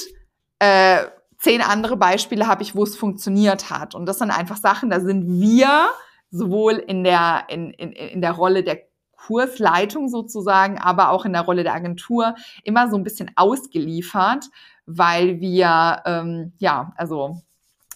äh, 0.60 1.06
zehn 1.44 1.62
andere 1.62 1.98
Beispiele 1.98 2.48
habe 2.48 2.64
ich, 2.64 2.74
wo 2.74 2.84
es 2.84 2.96
funktioniert 2.96 3.70
hat. 3.70 3.96
Und 3.96 4.06
das 4.06 4.20
sind 4.20 4.32
einfach 4.32 4.56
Sachen, 4.56 4.90
da 4.90 5.02
sind 5.02 5.28
wir 5.42 5.90
sowohl 6.32 6.74
in 6.74 7.04
der, 7.04 7.44
in, 7.50 7.72
in, 7.72 7.92
in 7.92 8.22
der 8.22 8.32
Rolle 8.32 8.64
der 8.64 8.80
Kursleitung 9.18 10.08
sozusagen, 10.08 10.80
aber 10.80 11.10
auch 11.10 11.26
in 11.26 11.34
der 11.34 11.42
Rolle 11.42 11.64
der 11.64 11.74
Agentur 11.74 12.36
immer 12.64 12.90
so 12.90 12.96
ein 12.96 13.04
bisschen 13.04 13.30
ausgeliefert, 13.36 14.46
weil 14.86 15.42
wir, 15.42 16.02
ähm, 16.06 16.54
ja, 16.60 16.94
also 16.96 17.42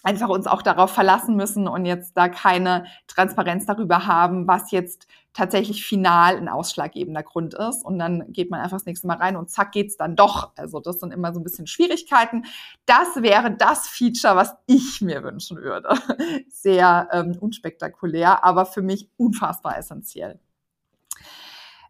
einfach 0.02 0.28
uns 0.28 0.46
auch 0.46 0.62
darauf 0.62 0.90
verlassen 0.90 1.34
müssen 1.34 1.68
und 1.68 1.86
jetzt 1.86 2.16
da 2.18 2.28
keine 2.28 2.84
Transparenz 3.06 3.64
darüber 3.64 4.06
haben, 4.06 4.46
was 4.46 4.70
jetzt 4.72 5.06
tatsächlich 5.38 5.86
final 5.86 6.36
ein 6.36 6.48
ausschlaggebender 6.48 7.22
Grund 7.22 7.54
ist. 7.54 7.84
Und 7.84 7.98
dann 8.00 8.32
geht 8.32 8.50
man 8.50 8.60
einfach 8.60 8.78
das 8.78 8.86
nächste 8.86 9.06
Mal 9.06 9.18
rein 9.18 9.36
und 9.36 9.48
zack 9.48 9.70
geht's 9.70 9.96
dann 9.96 10.16
doch. 10.16 10.52
Also 10.56 10.80
das 10.80 10.98
sind 10.98 11.12
immer 11.12 11.32
so 11.32 11.38
ein 11.38 11.44
bisschen 11.44 11.68
Schwierigkeiten. 11.68 12.44
Das 12.86 13.22
wäre 13.22 13.52
das 13.52 13.86
Feature, 13.86 14.34
was 14.34 14.56
ich 14.66 15.00
mir 15.00 15.22
wünschen 15.22 15.58
würde. 15.58 15.90
Sehr 16.48 17.08
ähm, 17.12 17.36
unspektakulär, 17.38 18.44
aber 18.44 18.66
für 18.66 18.82
mich 18.82 19.08
unfassbar 19.16 19.78
essentiell. 19.78 20.40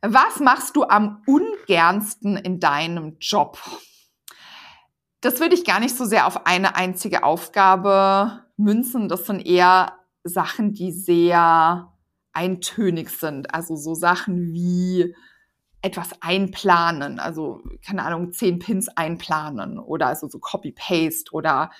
Was 0.02 0.40
machst 0.40 0.76
du 0.76 0.84
am 0.84 1.22
ungernsten 1.26 2.36
in 2.36 2.60
deinem 2.60 3.16
Job? 3.18 3.58
Das 5.22 5.40
würde 5.40 5.54
ich 5.54 5.64
gar 5.64 5.80
nicht 5.80 5.96
so 5.96 6.04
sehr 6.04 6.28
auf 6.28 6.46
eine 6.46 6.76
einzige 6.76 7.24
Aufgabe 7.24 8.44
münzen. 8.56 9.08
Das 9.08 9.26
sind 9.26 9.44
eher 9.44 9.94
Sachen, 10.22 10.74
die 10.74 10.92
sehr 10.92 11.92
eintönig 12.38 13.10
sind. 13.10 13.52
Also 13.52 13.74
so 13.74 13.94
Sachen 13.94 14.52
wie 14.52 15.14
etwas 15.82 16.22
einplanen, 16.22 17.18
also 17.18 17.62
keine 17.84 18.04
Ahnung, 18.04 18.32
zehn 18.32 18.58
Pins 18.60 18.88
einplanen 18.88 19.78
oder 19.78 20.06
also 20.06 20.28
so 20.28 20.38
Copy-Paste 20.38 21.32
oder 21.32 21.70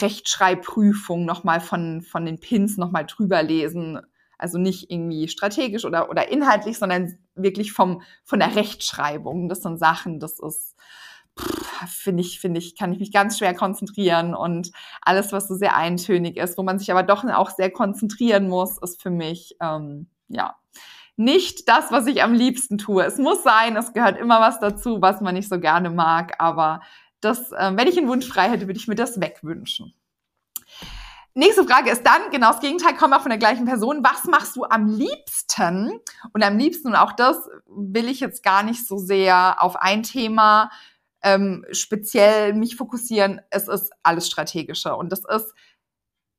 Rechtschreibprüfung 0.00 1.24
nochmal 1.24 1.60
von, 1.60 2.02
von 2.02 2.24
den 2.24 2.40
Pins 2.40 2.76
nochmal 2.78 3.06
drüber 3.06 3.42
lesen, 3.42 4.00
also 4.38 4.58
nicht 4.58 4.90
irgendwie 4.90 5.28
strategisch 5.28 5.84
oder, 5.84 6.10
oder 6.10 6.28
inhaltlich, 6.30 6.78
sondern 6.78 7.18
wirklich 7.34 7.72
vom, 7.72 8.02
von 8.24 8.40
der 8.40 8.56
Rechtschreibung. 8.56 9.48
Das 9.48 9.62
sind 9.62 9.78
Sachen, 9.78 10.18
das 10.18 10.40
ist, 10.40 10.74
finde 11.88 12.22
ich, 12.22 12.40
finde 12.40 12.58
ich, 12.58 12.76
kann 12.76 12.92
ich 12.92 12.98
mich 12.98 13.12
ganz 13.12 13.38
schwer 13.38 13.54
konzentrieren 13.54 14.34
und 14.34 14.70
alles, 15.00 15.32
was 15.32 15.48
so 15.48 15.54
sehr 15.54 15.76
eintönig 15.76 16.36
ist, 16.36 16.58
wo 16.58 16.62
man 16.62 16.78
sich 16.78 16.90
aber 16.90 17.02
doch 17.02 17.24
auch 17.24 17.50
sehr 17.50 17.70
konzentrieren 17.70 18.48
muss, 18.48 18.78
ist 18.78 19.02
für 19.02 19.10
mich, 19.10 19.56
ähm, 19.60 20.08
ja, 20.28 20.56
nicht 21.16 21.68
das, 21.68 21.92
was 21.92 22.06
ich 22.06 22.22
am 22.22 22.32
liebsten 22.32 22.78
tue. 22.78 23.04
Es 23.04 23.18
muss 23.18 23.42
sein, 23.42 23.76
es 23.76 23.92
gehört 23.92 24.18
immer 24.18 24.40
was 24.40 24.60
dazu, 24.60 25.02
was 25.02 25.20
man 25.20 25.34
nicht 25.34 25.48
so 25.48 25.60
gerne 25.60 25.90
mag, 25.90 26.34
aber 26.38 26.80
das, 27.20 27.52
äh, 27.52 27.72
wenn 27.74 27.88
ich 27.88 27.98
einen 27.98 28.08
Wunsch 28.08 28.26
frei 28.26 28.48
hätte, 28.50 28.66
würde 28.66 28.78
ich 28.78 28.88
mir 28.88 28.94
das 28.94 29.20
wegwünschen. 29.20 29.94
Nächste 31.34 31.64
Frage 31.64 31.90
ist 31.90 32.02
dann, 32.02 32.30
genau 32.30 32.48
das 32.48 32.60
Gegenteil, 32.60 32.94
kommt 32.94 33.14
auch 33.14 33.22
von 33.22 33.30
der 33.30 33.38
gleichen 33.38 33.64
Person. 33.64 34.04
Was 34.04 34.24
machst 34.24 34.54
du 34.54 34.64
am 34.64 34.86
liebsten? 34.86 35.98
Und 36.34 36.42
am 36.42 36.58
liebsten, 36.58 36.88
und 36.88 36.96
auch 36.96 37.12
das 37.12 37.48
will 37.66 38.08
ich 38.08 38.20
jetzt 38.20 38.42
gar 38.42 38.62
nicht 38.62 38.86
so 38.86 38.98
sehr 38.98 39.62
auf 39.62 39.76
ein 39.76 40.02
Thema 40.02 40.70
ähm, 41.22 41.64
speziell 41.72 42.54
mich 42.54 42.76
fokussieren. 42.76 43.40
Es 43.50 43.68
ist 43.68 43.92
alles 44.02 44.26
strategische 44.26 44.94
und 44.96 45.10
das 45.10 45.22
ist 45.24 45.54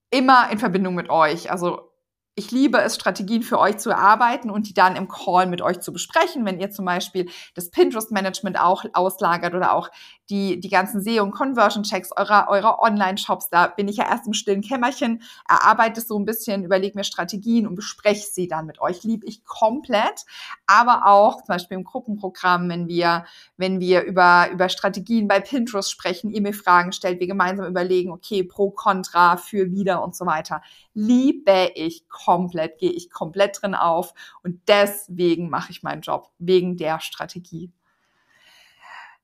immer 0.10 0.52
in 0.52 0.60
Verbindung 0.60 0.96
mit 0.96 1.10
euch. 1.10 1.52
Also 1.52 1.93
ich 2.36 2.52
liebe 2.52 2.80
es, 2.82 2.96
Strategien 2.96 3.44
für 3.44 3.60
euch 3.60 3.78
zu 3.78 3.92
erarbeiten 3.92 4.50
und 4.50 4.68
die 4.68 4.74
dann 4.74 4.96
im 4.96 5.08
Call 5.08 5.46
mit 5.46 5.62
euch 5.62 5.82
zu 5.82 5.94
besprechen. 5.94 6.46
Wenn 6.46 6.60
ihr 6.60 6.72
zum 6.72 6.86
Beispiel 6.86 7.30
das 7.54 7.70
Pinterest-Management 7.70 8.60
auch 8.60 8.86
auslagert 8.94 9.54
oder 9.54 9.74
auch 9.74 9.90
die, 10.30 10.60
die 10.60 10.70
ganzen 10.70 11.02
SEO- 11.02 11.22
und 11.22 11.32
Conversion-Checks 11.32 12.12
eurer, 12.16 12.48
eurer 12.50 12.80
Online-Shops, 12.80 13.50
da 13.50 13.68
bin 13.68 13.88
ich 13.88 13.98
ja 13.98 14.10
erst 14.10 14.26
im 14.26 14.34
stillen 14.34 14.62
Kämmerchen, 14.62 15.22
erarbeite 15.48 16.02
so 16.02 16.18
ein 16.18 16.26
bisschen, 16.26 16.64
überlege 16.64 16.98
mir 16.98 17.04
Strategien 17.04 17.68
und 17.68 17.76
bespreche 17.76 18.26
sie 18.26 18.48
dann 18.48 18.66
mit 18.66 18.82
euch. 18.82 19.04
Liebe 19.04 19.28
ich 19.28 19.46
komplett. 19.46 20.26
Aber 20.66 21.06
auch 21.06 21.38
zum 21.38 21.48
Beispiel 21.48 21.78
im 21.78 21.84
Gruppenprogramm, 21.84 22.68
wenn 22.70 22.88
wir, 22.88 23.26
wenn 23.58 23.80
wir 23.80 24.04
über, 24.04 24.50
über 24.52 24.70
Strategien 24.70 25.28
bei 25.28 25.40
Pinterest 25.40 25.92
sprechen, 25.92 26.32
ihr 26.32 26.42
mir 26.42 26.54
Fragen 26.54 26.94
stellt, 26.94 27.20
wir 27.20 27.28
gemeinsam 27.28 27.68
überlegen, 27.68 28.12
okay, 28.12 28.44
pro, 28.44 28.72
contra, 28.72 29.38
für, 29.38 29.72
wieder 29.72 30.04
und 30.04 30.16
so 30.16 30.26
weiter. 30.26 30.62
Liebe 30.94 31.72
ich 31.76 32.08
komplett, 32.08 32.78
gehe 32.78 32.92
ich 32.92 33.10
komplett 33.10 33.62
drin 33.62 33.76
auf 33.76 34.14
und 34.44 34.62
deswegen 34.68 35.50
mache 35.50 35.72
ich 35.72 35.84
meinen 35.84 36.02
Job, 36.02 36.30
wegen 36.38 36.78
der 36.78 37.00
Strategie. 37.00 37.72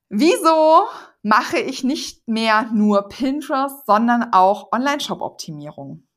Wieso 0.09 0.88
mache 1.21 1.59
ich 1.59 1.83
nicht 1.83 2.27
mehr 2.27 2.69
nur 2.73 3.09
Pinterest, 3.09 3.85
sondern 3.85 4.33
auch 4.33 4.71
Online-Shop-Optimierung? 4.71 6.09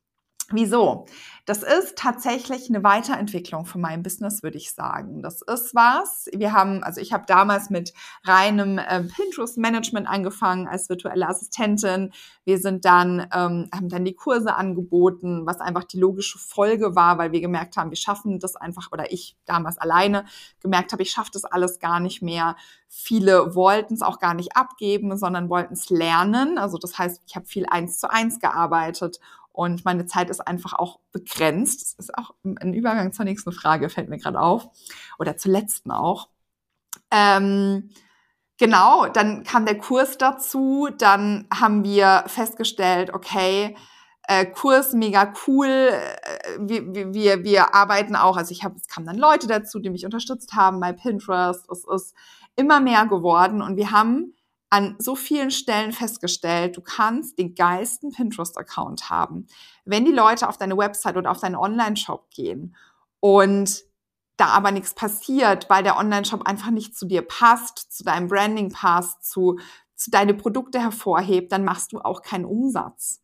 Wieso? 0.53 1.05
Das 1.45 1.61
ist 1.61 1.97
tatsächlich 1.97 2.69
eine 2.69 2.83
Weiterentwicklung 2.83 3.65
von 3.65 3.81
meinem 3.81 4.01
Business, 4.01 4.43
würde 4.43 4.57
ich 4.57 4.71
sagen. 4.71 5.21
Das 5.21 5.41
ist 5.41 5.75
was. 5.75 6.29
Wir 6.33 6.53
haben, 6.53 6.83
also 6.83 7.01
ich 7.01 7.11
habe 7.11 7.25
damals 7.27 7.69
mit 7.69 7.93
reinem 8.23 8.77
äh, 8.77 9.03
Pinterest-Management 9.03 10.07
angefangen 10.07 10.67
als 10.67 10.87
virtuelle 10.87 11.27
Assistentin. 11.27 12.13
Wir 12.45 12.59
sind 12.59 12.85
dann, 12.85 13.27
ähm, 13.33 13.67
haben 13.73 13.89
dann 13.89 14.05
die 14.05 14.13
Kurse 14.13 14.55
angeboten, 14.55 15.45
was 15.45 15.59
einfach 15.59 15.83
die 15.83 15.99
logische 15.99 16.37
Folge 16.37 16.95
war, 16.95 17.17
weil 17.17 17.31
wir 17.33 17.41
gemerkt 17.41 17.75
haben, 17.75 17.89
wir 17.89 17.97
schaffen 17.97 18.39
das 18.39 18.55
einfach, 18.55 18.91
oder 18.91 19.11
ich 19.11 19.35
damals 19.45 19.77
alleine 19.79 20.25
gemerkt 20.61 20.93
habe, 20.93 21.01
ich 21.01 21.11
schaffe 21.11 21.31
das 21.33 21.45
alles 21.45 21.79
gar 21.79 21.99
nicht 21.99 22.21
mehr. 22.21 22.55
Viele 22.87 23.55
wollten 23.55 23.95
es 23.95 24.01
auch 24.01 24.19
gar 24.19 24.35
nicht 24.35 24.55
abgeben, 24.55 25.17
sondern 25.17 25.49
wollten 25.49 25.73
es 25.73 25.89
lernen. 25.89 26.57
Also 26.57 26.77
das 26.77 26.97
heißt, 26.97 27.21
ich 27.25 27.35
habe 27.35 27.47
viel 27.47 27.65
eins 27.69 27.99
zu 27.99 28.09
eins 28.09 28.39
gearbeitet 28.39 29.19
und 29.53 29.85
meine 29.85 30.07
Zeit 30.07 30.29
ist 30.31 30.45
einfach 30.45 30.73
auch 30.73 30.99
begrenzt. 31.11 31.99
Das 31.99 32.07
ist 32.07 32.17
auch 32.17 32.33
ein 32.43 32.73
Übergang 32.73 33.13
zur 33.13 33.23
nächsten 33.23 33.51
Frage, 33.51 33.87
fällt 33.89 34.09
mir 34.09 34.17
gerade 34.17 34.41
auf. 34.41 34.67
Oder 35.19 35.37
zur 35.37 35.51
letzten 35.51 35.91
auch. 35.91 36.29
Ähm, 37.11 37.91
genau, 38.57 39.07
dann 39.07 39.43
kam 39.43 39.65
der 39.65 39.77
Kurs 39.77 40.17
dazu. 40.17 40.89
Dann 40.97 41.47
haben 41.53 41.83
wir 41.83 42.23
festgestellt, 42.25 43.13
okay, 43.13 43.77
äh, 44.27 44.47
Kurs 44.47 44.93
mega 44.93 45.31
cool. 45.45 45.67
Äh, 45.67 46.57
wir, 46.59 47.13
wir, 47.13 47.43
wir 47.43 47.75
arbeiten 47.75 48.15
auch, 48.15 48.37
also 48.37 48.51
ich 48.51 48.63
habe, 48.63 48.75
es 48.75 48.87
kamen 48.87 49.05
dann 49.05 49.17
Leute 49.17 49.45
dazu, 49.45 49.79
die 49.79 49.91
mich 49.91 50.03
unterstützt 50.03 50.53
haben 50.53 50.79
bei 50.79 50.93
Pinterest. 50.93 51.69
Es 51.69 51.85
ist 51.85 52.15
immer 52.55 52.79
mehr 52.79 53.05
geworden 53.05 53.61
und 53.61 53.77
wir 53.77 53.91
haben 53.91 54.33
an 54.73 54.95
so 54.97 55.15
vielen 55.15 55.51
Stellen 55.51 55.91
festgestellt, 55.91 56.77
du 56.77 56.81
kannst 56.81 57.37
den 57.37 57.53
geilsten 57.53 58.11
Pinterest-Account 58.11 59.11
haben. 59.11 59.45
Wenn 59.85 60.03
die 60.03 60.11
Leute 60.11 60.49
auf 60.49 60.57
deine 60.57 60.75
Website 60.75 61.15
oder 61.15 61.29
auf 61.29 61.39
deinen 61.39 61.55
Online-Shop 61.55 62.31
gehen 62.31 62.75
und 63.19 63.83
da 64.35 64.47
aber 64.47 64.71
nichts 64.71 64.95
passiert, 64.95 65.69
weil 65.69 65.83
der 65.83 65.95
Online-Shop 65.95 66.47
einfach 66.47 66.71
nicht 66.71 66.97
zu 66.97 67.05
dir 67.05 67.21
passt, 67.21 67.93
zu 67.93 68.03
deinem 68.03 68.27
Branding 68.27 68.71
passt, 68.71 69.23
zu, 69.23 69.59
zu 69.95 70.09
deine 70.09 70.33
Produkte 70.33 70.79
hervorhebt, 70.79 71.51
dann 71.51 71.63
machst 71.63 71.93
du 71.93 71.99
auch 71.99 72.23
keinen 72.23 72.45
Umsatz. 72.45 73.21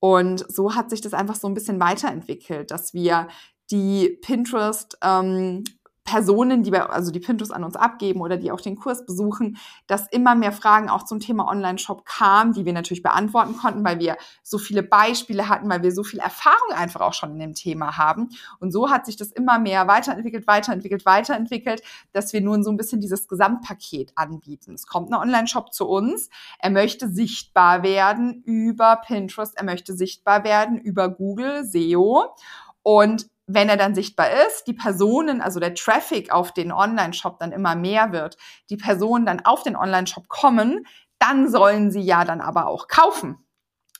Und 0.00 0.50
so 0.50 0.74
hat 0.74 0.88
sich 0.88 1.02
das 1.02 1.12
einfach 1.12 1.34
so 1.34 1.46
ein 1.46 1.52
bisschen 1.52 1.78
weiterentwickelt, 1.78 2.70
dass 2.70 2.94
wir 2.94 3.28
die 3.70 4.18
Pinterest 4.22 4.96
ähm, 5.02 5.62
Personen, 6.06 6.62
die 6.62 6.70
bei, 6.70 6.82
also 6.86 7.10
die 7.10 7.20
Pintus 7.20 7.50
an 7.50 7.64
uns 7.64 7.76
abgeben 7.76 8.20
oder 8.20 8.36
die 8.36 8.50
auch 8.52 8.60
den 8.60 8.76
Kurs 8.76 9.04
besuchen, 9.04 9.58
dass 9.86 10.06
immer 10.08 10.34
mehr 10.34 10.52
Fragen 10.52 10.88
auch 10.88 11.02
zum 11.02 11.20
Thema 11.20 11.48
Online-Shop 11.48 12.06
kamen, 12.06 12.52
die 12.52 12.64
wir 12.64 12.72
natürlich 12.72 13.02
beantworten 13.02 13.56
konnten, 13.56 13.84
weil 13.84 13.98
wir 13.98 14.16
so 14.42 14.56
viele 14.56 14.82
Beispiele 14.82 15.48
hatten, 15.48 15.68
weil 15.68 15.82
wir 15.82 15.92
so 15.92 16.04
viel 16.04 16.20
Erfahrung 16.20 16.72
einfach 16.74 17.00
auch 17.00 17.12
schon 17.12 17.32
in 17.32 17.40
dem 17.40 17.54
Thema 17.54 17.98
haben. 17.98 18.30
Und 18.60 18.72
so 18.72 18.88
hat 18.88 19.04
sich 19.04 19.16
das 19.16 19.32
immer 19.32 19.58
mehr 19.58 19.88
weiterentwickelt, 19.88 20.46
weiterentwickelt, 20.46 21.04
weiterentwickelt, 21.04 21.82
dass 22.12 22.32
wir 22.32 22.40
nun 22.40 22.62
so 22.62 22.70
ein 22.70 22.76
bisschen 22.76 23.00
dieses 23.00 23.28
Gesamtpaket 23.28 24.12
anbieten. 24.14 24.74
Es 24.74 24.86
kommt 24.86 25.10
ein 25.10 25.20
Online-Shop 25.20 25.74
zu 25.74 25.86
uns. 25.86 26.30
Er 26.60 26.70
möchte 26.70 27.08
sichtbar 27.08 27.82
werden 27.82 28.42
über 28.44 28.96
Pinterest. 29.04 29.56
Er 29.56 29.64
möchte 29.64 29.94
sichtbar 29.94 30.44
werden 30.44 30.78
über 30.78 31.08
Google, 31.08 31.64
SEO. 31.64 32.34
Und 32.82 33.26
wenn 33.46 33.68
er 33.68 33.76
dann 33.76 33.94
sichtbar 33.94 34.28
ist, 34.46 34.64
die 34.66 34.72
Personen, 34.72 35.40
also 35.40 35.60
der 35.60 35.74
Traffic 35.74 36.32
auf 36.32 36.52
den 36.52 36.72
Online-Shop 36.72 37.38
dann 37.38 37.52
immer 37.52 37.76
mehr 37.76 38.12
wird, 38.12 38.36
die 38.70 38.76
Personen 38.76 39.24
dann 39.24 39.44
auf 39.44 39.62
den 39.62 39.76
Online-Shop 39.76 40.28
kommen, 40.28 40.86
dann 41.18 41.50
sollen 41.50 41.90
sie 41.90 42.00
ja 42.00 42.24
dann 42.24 42.40
aber 42.40 42.66
auch 42.66 42.88
kaufen. 42.88 43.38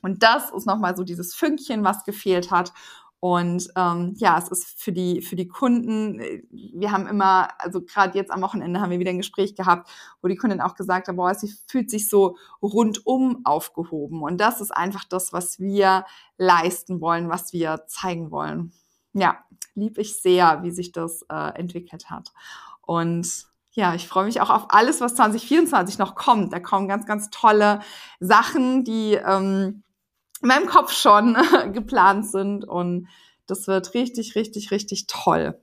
Und 0.03 0.23
das 0.23 0.50
ist 0.50 0.67
nochmal 0.67 0.97
so 0.97 1.05
dieses 1.05 1.35
Fünkchen, 1.35 1.85
was 1.85 2.05
gefehlt 2.05 2.50
hat. 2.50 2.73
Und 3.19 3.69
ähm, 3.76 4.15
ja, 4.19 4.38
es 4.38 4.49
ist 4.49 4.81
für 4.81 4.93
die, 4.93 5.23
für 5.23 5.37
die 5.37 5.49
Kunden, 5.49 6.21
wir 6.50 6.93
haben 6.93 7.07
immer, 7.07 7.49
also 7.59 7.81
gerade 7.81 8.17
jetzt 8.19 8.31
am 8.31 8.43
Wochenende 8.43 8.81
haben 8.81 8.91
wir 8.91 8.99
wieder 8.99 9.11
ein 9.11 9.17
Gespräch 9.17 9.55
gehabt, 9.55 9.88
wo 10.21 10.29
die 10.29 10.37
Kundin 10.37 10.61
auch 10.61 10.75
gesagt 10.75 11.09
hat, 11.09 11.17
boah, 11.17 11.35
sie 11.35 11.53
fühlt 11.67 11.91
sich 11.91 12.09
so 12.09 12.37
rundum 12.61 13.41
aufgehoben. 13.45 14.23
Und 14.23 14.41
das 14.41 14.61
ist 14.61 14.71
einfach 14.71 15.05
das, 15.05 15.33
was 15.33 15.59
wir 15.59 16.05
leisten 16.37 17.00
wollen, 17.00 17.29
was 17.29 17.53
wir 17.53 17.85
zeigen 17.87 18.31
wollen 18.31 18.73
ja, 19.17 19.39
lieb 19.75 19.99
ich 19.99 20.21
sehr, 20.21 20.63
wie 20.63 20.71
sich 20.71 20.93
das 20.93 21.23
äh, 21.31 21.59
entwickelt 21.59 22.11
hat. 22.11 22.33
Und 22.83 23.47
ja, 23.73 23.95
ich 23.95 24.09
freue 24.09 24.25
mich 24.25 24.41
auch 24.41 24.51
auf 24.51 24.67
alles, 24.71 25.01
was 25.01 25.17
2024 25.17 25.99
noch 25.99 26.15
kommt. 26.15 26.53
Da 26.53 26.61
kommen 26.61 26.89
ganz, 26.89 27.05
ganz 27.07 27.29
tolle 27.31 27.81
Sachen, 28.21 28.85
die 28.85 29.15
ähm, 29.15 29.83
in 30.41 30.49
meinem 30.49 30.67
Kopf 30.67 30.93
schon 30.93 31.37
geplant 31.73 32.27
sind. 32.27 32.65
Und 32.65 33.09
das 33.47 33.67
wird 33.67 33.95
richtig, 33.95 34.35
richtig, 34.35 34.71
richtig 34.71 35.07
toll. 35.07 35.61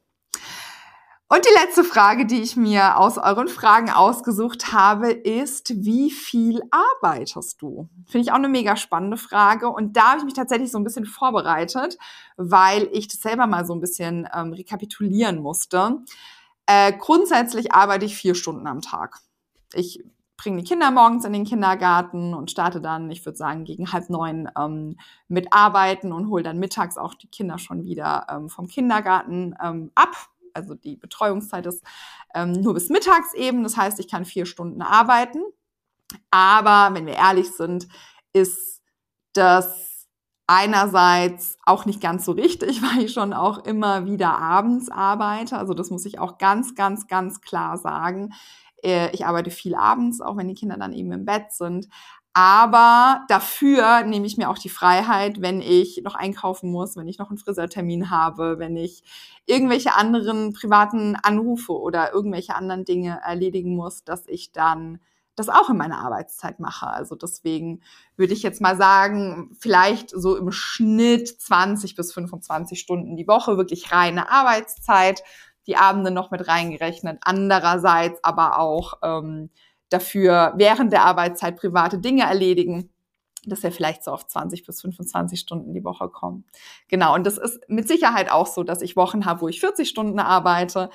Und 1.33 1.43
die 1.45 1.63
letzte 1.65 1.83
Frage, 1.83 2.27
die 2.27 2.43
ich 2.43 2.57
mir 2.57 2.99
aus 2.99 3.17
euren 3.17 3.47
Fragen 3.47 3.89
ausgesucht 3.89 4.71
habe, 4.71 5.09
ist, 5.09 5.83
wie 5.83 6.11
viel 6.11 6.61
arbeitest 6.69 7.59
du? 7.59 7.89
Finde 8.05 8.25
ich 8.25 8.31
auch 8.31 8.35
eine 8.35 8.49
mega 8.49 8.75
spannende 8.75 9.17
Frage. 9.17 9.67
Und 9.67 9.97
da 9.97 10.09
habe 10.09 10.19
ich 10.19 10.25
mich 10.25 10.35
tatsächlich 10.35 10.69
so 10.69 10.77
ein 10.77 10.83
bisschen 10.83 11.07
vorbereitet, 11.07 11.97
weil 12.37 12.87
ich 12.91 13.07
das 13.07 13.19
selber 13.19 13.47
mal 13.47 13.65
so 13.65 13.73
ein 13.73 13.79
bisschen 13.79 14.29
ähm, 14.31 14.53
rekapitulieren 14.53 15.41
musste. 15.41 16.03
Äh, 16.67 16.93
grundsätzlich 16.99 17.73
arbeite 17.73 18.05
ich 18.05 18.15
vier 18.15 18.35
Stunden 18.35 18.67
am 18.67 18.81
Tag. 18.81 19.17
Ich 19.73 20.03
bringe 20.37 20.61
die 20.61 20.67
Kinder 20.67 20.91
morgens 20.91 21.25
in 21.25 21.33
den 21.33 21.45
Kindergarten 21.45 22.35
und 22.35 22.51
starte 22.51 22.79
dann, 22.79 23.09
ich 23.09 23.25
würde 23.25 23.37
sagen, 23.37 23.63
gegen 23.63 23.91
halb 23.91 24.07
neun 24.11 24.51
ähm, 24.55 24.97
mit 25.29 25.51
Arbeiten 25.51 26.11
und 26.11 26.29
hole 26.29 26.43
dann 26.43 26.59
mittags 26.59 26.99
auch 26.99 27.15
die 27.15 27.27
Kinder 27.27 27.57
schon 27.57 27.85
wieder 27.85 28.27
ähm, 28.29 28.49
vom 28.49 28.67
Kindergarten 28.67 29.55
ähm, 29.59 29.91
ab 29.95 30.29
also 30.53 30.75
die 30.75 30.95
Betreuungszeit 30.95 31.65
ist 31.65 31.83
ähm, 32.33 32.51
nur 32.51 32.73
bis 32.73 32.89
mittags 32.89 33.33
eben. 33.33 33.63
Das 33.63 33.77
heißt, 33.77 33.99
ich 33.99 34.07
kann 34.07 34.25
vier 34.25 34.45
Stunden 34.45 34.81
arbeiten. 34.81 35.41
Aber 36.31 36.93
wenn 36.95 37.05
wir 37.05 37.15
ehrlich 37.15 37.51
sind, 37.51 37.87
ist 38.33 38.81
das 39.33 40.07
einerseits 40.47 41.57
auch 41.65 41.85
nicht 41.85 42.01
ganz 42.01 42.25
so 42.25 42.33
richtig, 42.33 42.81
weil 42.81 43.05
ich 43.05 43.13
schon 43.13 43.33
auch 43.33 43.65
immer 43.65 44.05
wieder 44.05 44.37
abends 44.37 44.89
arbeite. 44.89 45.57
Also 45.57 45.73
das 45.73 45.89
muss 45.89 46.05
ich 46.05 46.19
auch 46.19 46.37
ganz, 46.37 46.75
ganz, 46.75 47.07
ganz 47.07 47.41
klar 47.41 47.77
sagen. 47.77 48.33
Äh, 48.83 49.11
ich 49.11 49.25
arbeite 49.25 49.51
viel 49.51 49.75
abends, 49.75 50.21
auch 50.21 50.37
wenn 50.37 50.47
die 50.47 50.55
Kinder 50.55 50.77
dann 50.77 50.93
eben 50.93 51.11
im 51.11 51.25
Bett 51.25 51.51
sind. 51.51 51.87
Aber 52.33 53.25
dafür 53.27 54.03
nehme 54.03 54.25
ich 54.25 54.37
mir 54.37 54.49
auch 54.49 54.57
die 54.57 54.69
Freiheit, 54.69 55.41
wenn 55.41 55.61
ich 55.61 56.01
noch 56.03 56.15
einkaufen 56.15 56.71
muss, 56.71 56.97
wenn 56.97 57.07
ich 57.07 57.19
noch 57.19 57.29
einen 57.29 57.37
Friseurtermin 57.37 58.09
habe, 58.09 58.57
wenn 58.57 58.75
ich 58.75 59.03
irgendwelche 59.45 59.95
anderen 59.95 60.51
privaten 60.53 61.15
Anrufe 61.15 61.73
oder 61.73 62.11
irgendwelche 62.11 62.55
anderen 62.55 62.85
Dinge 62.85 63.19
erledigen 63.23 63.75
muss, 63.75 64.03
dass 64.03 64.27
ich 64.27 64.51
dann 64.51 64.99
das 65.35 65.49
auch 65.49 65.69
in 65.69 65.77
meiner 65.77 65.99
Arbeitszeit 65.99 66.59
mache. 66.59 66.87
Also 66.87 67.15
deswegen 67.15 67.81
würde 68.17 68.33
ich 68.33 68.43
jetzt 68.43 68.61
mal 68.61 68.77
sagen, 68.77 69.55
vielleicht 69.59 70.09
so 70.09 70.35
im 70.35 70.51
Schnitt 70.51 71.27
20 71.27 71.95
bis 71.95 72.13
25 72.13 72.79
Stunden 72.79 73.15
die 73.15 73.27
Woche, 73.27 73.57
wirklich 73.57 73.91
reine 73.91 74.31
Arbeitszeit, 74.31 75.23
die 75.67 75.77
Abende 75.77 76.11
noch 76.11 76.31
mit 76.31 76.47
reingerechnet. 76.47 77.19
Andererseits 77.21 78.23
aber 78.23 78.59
auch 78.59 78.95
ähm, 79.03 79.49
dafür 79.93 80.53
während 80.57 80.91
der 80.91 81.05
Arbeitszeit 81.05 81.57
private 81.57 81.99
Dinge 81.99 82.23
erledigen, 82.23 82.89
dass 83.45 83.63
wir 83.63 83.71
vielleicht 83.71 84.03
so 84.03 84.11
auf 84.11 84.25
20 84.25 84.65
bis 84.65 84.81
25 84.81 85.39
Stunden 85.39 85.73
die 85.73 85.83
Woche 85.83 86.09
kommen. 86.09 86.45
Genau, 86.87 87.13
und 87.13 87.25
das 87.25 87.37
ist 87.37 87.59
mit 87.67 87.87
Sicherheit 87.87 88.31
auch 88.31 88.47
so, 88.47 88.63
dass 88.63 88.81
ich 88.81 88.95
Wochen 88.95 89.25
habe, 89.25 89.41
wo 89.41 89.47
ich 89.47 89.59
40 89.59 89.87
Stunden 89.87 90.19
arbeite, 90.19 90.89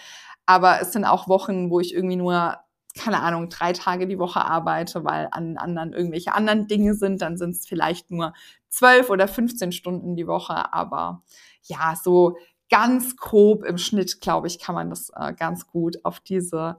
aber 0.47 0.81
es 0.81 0.93
sind 0.93 1.05
auch 1.05 1.29
Wochen, 1.29 1.71
wo 1.71 1.81
ich 1.81 1.95
irgendwie 1.95 2.17
nur 2.17 2.59
keine 2.99 3.21
Ahnung, 3.21 3.49
drei 3.49 3.73
Tage 3.73 4.07
die 4.07 4.19
Woche 4.19 4.45
arbeite, 4.45 5.05
weil 5.05 5.29
an 5.31 5.57
anderen 5.57 5.93
irgendwelche 5.93 6.35
anderen 6.35 6.67
Dinge 6.67 6.95
sind, 6.95 7.23
dann 7.23 7.37
sind 7.37 7.51
es 7.51 7.67
vielleicht 7.67 8.11
nur 8.11 8.33
zwölf 8.69 9.09
oder 9.11 9.29
15 9.29 9.73
Stunden 9.73 10.17
die 10.17 10.27
Woche. 10.27 10.73
Aber 10.73 11.23
ja, 11.63 11.95
so 12.03 12.37
ganz 12.71 13.17
grob 13.17 13.65
im 13.65 13.79
Schnitt, 13.79 14.21
glaube 14.21 14.47
ich, 14.47 14.59
kann 14.59 14.75
man 14.75 14.91
das 14.91 15.11
äh, 15.15 15.33
ganz 15.33 15.67
gut 15.67 16.05
auf 16.05 16.21
diese 16.21 16.79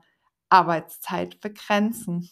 Arbeitszeit 0.50 1.40
begrenzen. 1.40 2.30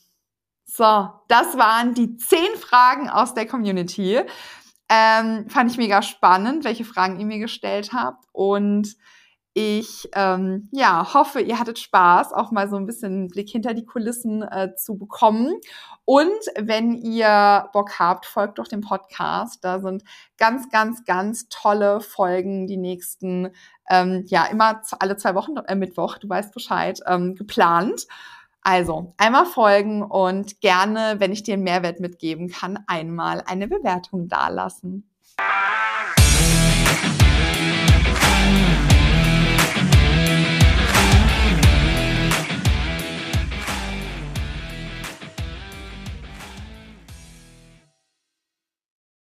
So, 0.65 1.09
das 1.27 1.57
waren 1.57 1.93
die 1.93 2.17
zehn 2.17 2.55
Fragen 2.59 3.09
aus 3.09 3.33
der 3.33 3.47
Community. 3.47 4.19
Ähm, 4.89 5.49
fand 5.49 5.71
ich 5.71 5.77
mega 5.77 6.01
spannend, 6.01 6.63
welche 6.63 6.85
Fragen 6.85 7.19
ihr 7.19 7.25
mir 7.25 7.39
gestellt 7.39 7.93
habt. 7.93 8.25
Und 8.31 8.95
ich 9.59 10.07
ähm, 10.13 10.69
ja, 10.71 11.15
hoffe, 11.15 11.41
ihr 11.41 11.57
hattet 11.57 11.79
Spaß, 11.79 12.31
auch 12.31 12.51
mal 12.51 12.69
so 12.69 12.75
ein 12.75 12.85
bisschen 12.85 13.11
einen 13.11 13.27
Blick 13.27 13.49
hinter 13.49 13.73
die 13.73 13.85
Kulissen 13.85 14.43
äh, 14.43 14.75
zu 14.75 14.99
bekommen. 14.99 15.51
Und 16.05 16.29
wenn 16.59 16.93
ihr 16.93 17.67
Bock 17.73 17.97
habt, 17.97 18.27
folgt 18.27 18.59
doch 18.59 18.67
dem 18.67 18.81
Podcast. 18.81 19.65
Da 19.65 19.79
sind 19.79 20.03
ganz, 20.37 20.69
ganz, 20.69 21.05
ganz 21.05 21.49
tolle 21.49 22.01
Folgen 22.01 22.67
die 22.67 22.77
nächsten, 22.77 23.49
ähm, 23.89 24.25
ja, 24.27 24.45
immer 24.45 24.83
alle 24.99 25.17
zwei 25.17 25.33
Wochen, 25.33 25.57
äh, 25.57 25.73
Mittwoch, 25.73 26.19
du 26.19 26.29
weißt 26.29 26.53
Bescheid, 26.53 26.99
ähm, 27.07 27.33
geplant. 27.33 28.05
Also 28.61 29.15
einmal 29.17 29.47
folgen 29.47 30.03
und 30.03 30.61
gerne, 30.61 31.15
wenn 31.17 31.31
ich 31.31 31.41
dir 31.41 31.55
einen 31.55 31.63
Mehrwert 31.63 31.99
mitgeben 31.99 32.49
kann, 32.49 32.83
einmal 32.85 33.41
eine 33.47 33.67
Bewertung 33.67 34.27
dalassen. 34.27 35.09